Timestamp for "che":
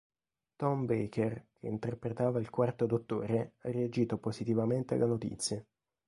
1.59-1.67